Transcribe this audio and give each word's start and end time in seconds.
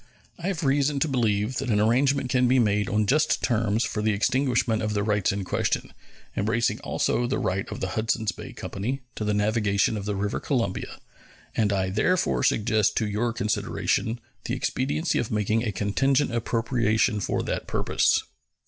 I 0.39 0.47
have 0.47 0.63
reason 0.63 0.99
to 1.01 1.07
believe 1.07 1.57
that 1.57 1.69
an 1.69 1.79
arrangement 1.79 2.31
can 2.31 2.47
be 2.47 2.57
made 2.57 2.89
on 2.89 3.05
just 3.05 3.43
terms 3.43 3.83
for 3.83 4.01
the 4.01 4.13
extinguishment 4.13 4.81
of 4.81 4.95
the 4.95 5.03
rights 5.03 5.31
in 5.31 5.43
question, 5.43 5.93
embracing 6.35 6.79
also 6.79 7.27
the 7.27 7.37
right 7.37 7.69
of 7.69 7.81
the 7.81 7.89
Hudsons 7.89 8.31
Bay 8.31 8.51
Company 8.51 9.01
to 9.13 9.23
the 9.23 9.35
navigation 9.35 9.95
of 9.97 10.05
the 10.05 10.15
river 10.15 10.39
Columbia; 10.39 10.97
and 11.55 11.71
I 11.71 11.91
therefore 11.91 12.41
suggest 12.43 12.97
to 12.97 13.05
your 13.07 13.31
consideration 13.31 14.19
the 14.45 14.55
expediency 14.55 15.19
of 15.19 15.29
making 15.29 15.63
a 15.63 15.71
contingent 15.71 16.33
appropriation 16.33 17.19
for 17.19 17.43
that 17.43 17.67
purpose. 17.67 18.23